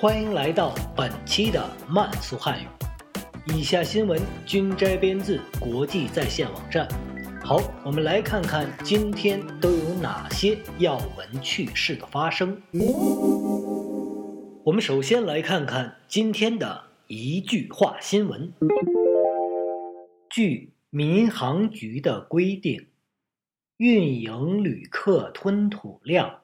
[0.00, 2.66] 欢迎来到本期的慢速汉语。
[3.54, 6.88] 以下新闻均摘编自国际在线网站。
[7.44, 12.62] 好，我们来看看今天都有哪些要闻趣事的发生。
[14.64, 18.54] 我们首先来看看今天的一句话新闻。
[20.30, 22.86] 据民航局的规定，
[23.76, 26.36] 运营旅客吞吐量。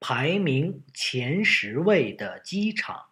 [0.00, 3.06] 排名前十位的机场，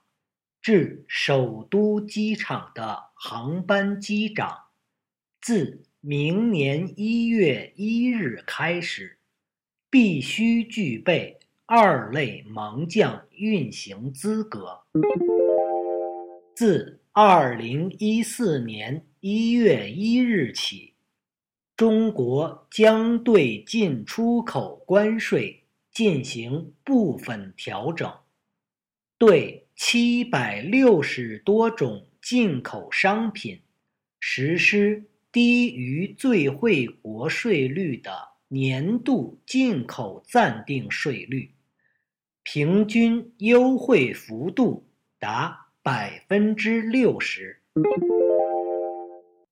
[0.63, 4.67] 至首都机场的航班机长，
[5.41, 9.19] 自明年一月一日开始，
[9.91, 14.83] 必须具备二类盲降运行资格。
[16.55, 20.95] 自二零一四年一月一日起，
[21.77, 25.65] 中国将对进出口关税。
[25.97, 28.13] 进行部分调整，
[29.17, 33.63] 对七百六十多种进口商品
[34.21, 35.03] 实施
[35.33, 38.13] 低于最惠国税率的
[38.49, 41.51] 年度进口暂定税率，
[42.43, 44.87] 平均优惠幅度
[45.19, 47.63] 达百分之六十。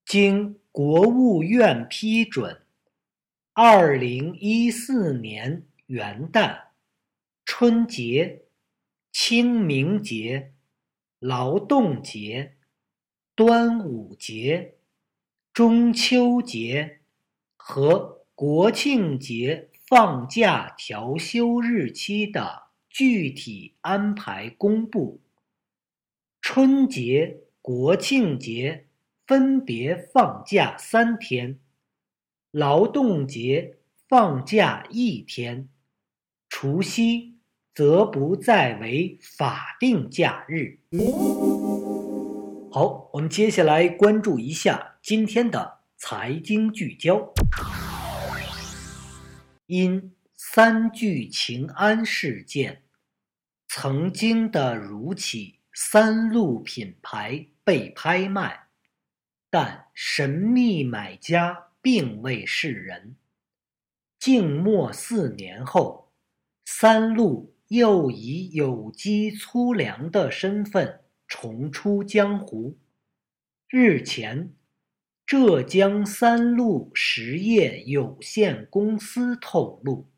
[0.05, 2.61] 经国务院批准，
[3.55, 5.65] 二零一四年。
[5.87, 6.69] 元旦、
[7.45, 8.45] 春节、
[9.13, 10.55] 清明节、
[11.19, 12.57] 劳动节、
[13.35, 14.77] 端午节、
[15.53, 17.01] 中秋节
[17.55, 25.21] 和国庆节放假调休日期的具体安排公布。
[26.41, 28.87] 春节、国庆节
[29.27, 31.61] 分别放假三天，
[32.51, 33.77] 劳动节
[34.09, 35.69] 放假一天。
[36.65, 37.37] 除夕
[37.75, 40.79] 则不再为法定假日。
[42.73, 47.35] 好，我们接下来关注一下今天的财经聚焦。
[49.67, 52.85] 因三聚氰胺事件，
[53.69, 58.69] 曾经的如起三鹿品牌被拍卖，
[59.51, 63.17] 但神秘买家并未示人。
[64.19, 66.04] 静默四年后。
[66.67, 72.79] 三鹿又以有机粗粮的身份重出江湖。
[73.69, 74.55] 日前，
[75.27, 80.09] 浙江三鹿实业有限公司透露，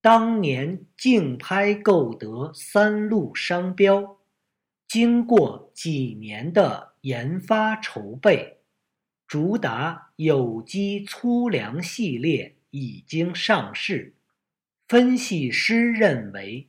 [0.00, 4.18] 当年竞拍购得三鹿商标，
[4.86, 8.58] 经过几年的研发筹备，
[9.26, 14.14] 主打有机粗粮系列已经上市。
[14.88, 16.66] 分析师认为，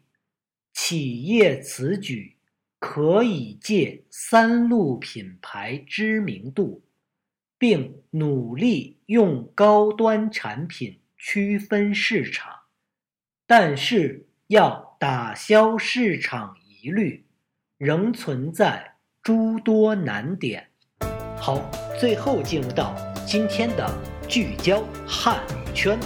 [0.73, 2.35] 企业此举
[2.77, 6.83] 可以借三鹿品牌知名度，
[7.57, 12.53] 并努力用高端产品区分市场，
[13.47, 17.25] 但是要打消市场疑虑，
[17.77, 20.69] 仍存在诸多难点。
[21.37, 21.57] 好，
[21.97, 22.93] 最后进入到
[23.25, 23.89] 今天的
[24.27, 25.97] 聚焦汉语圈。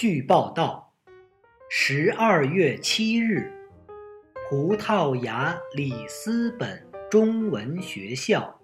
[0.00, 0.94] 据报道，
[1.68, 3.52] 十二月七日，
[4.48, 8.58] 葡萄牙里斯本中文学校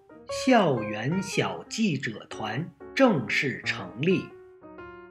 [0.47, 4.25] 校园小记者团正式成立，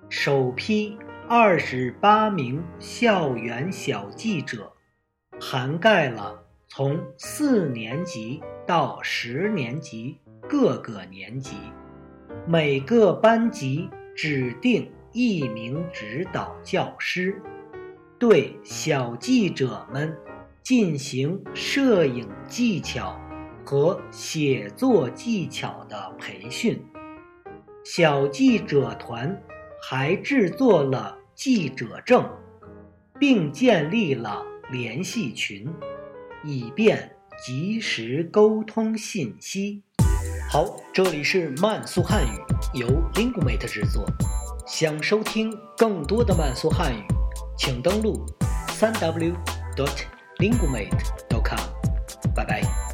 [0.09, 0.97] 首批
[1.30, 4.74] 二十八名校园小记者，
[5.40, 11.55] 涵盖了从四年级到十年级各个年级，
[12.47, 14.91] 每个班级指定。
[15.16, 17.41] 一名指导教师
[18.20, 20.14] 对小记者们
[20.62, 23.17] 进行摄影技巧
[23.64, 26.85] 和写作技巧的培训。
[27.85, 29.41] 小记者团
[29.82, 32.29] 还制作了记者证，
[33.18, 35.73] 并建立了联系群，
[36.44, 37.09] 以便
[37.47, 39.82] 及时沟通信息。
[40.52, 44.06] 好，这里是慢速汉语，由 Linguemate 制作。
[44.66, 47.06] 想收听更多的慢速汉语，
[47.56, 48.26] 请登录
[48.70, 49.35] 3W
[49.76, 50.03] dot
[50.40, 50.90] lingamate
[51.29, 51.59] dot com
[52.34, 52.84] 拜拜。